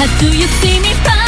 [0.00, 1.19] How do you see me?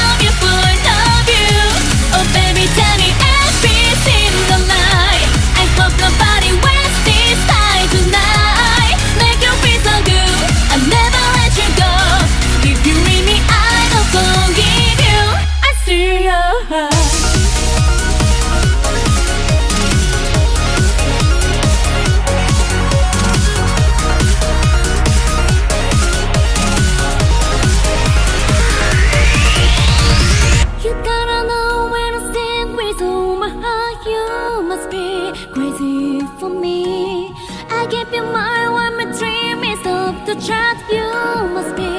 [34.83, 37.33] must be crazy for me.
[37.71, 40.77] I give you my one, my dream is of the chat.
[40.91, 41.07] You
[41.55, 41.93] must be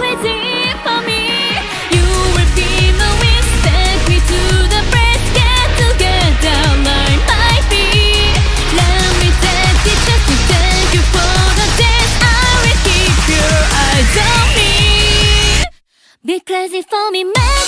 [0.00, 0.40] crazy
[0.84, 1.28] for me.
[1.94, 2.70] You will be
[3.00, 4.40] my wings, take me to
[4.72, 4.82] the
[5.98, 6.48] get
[7.72, 7.88] my.
[8.80, 9.78] Let me take
[10.08, 10.24] just
[10.94, 11.66] you for the.
[12.24, 14.72] I will keep your eyes on me.
[16.24, 17.59] Be crazy for me, man.